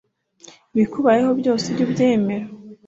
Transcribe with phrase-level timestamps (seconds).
[0.73, 2.45] ibikubayeho byose, ujye ubyemera